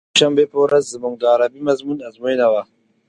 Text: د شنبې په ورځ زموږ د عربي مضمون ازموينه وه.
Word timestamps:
د 0.11 0.13
شنبې 0.19 0.45
په 0.51 0.57
ورځ 0.63 0.83
زموږ 0.95 1.13
د 1.17 1.23
عربي 1.33 1.61
مضمون 1.69 1.97
ازموينه 2.07 2.47
وه. 2.53 2.61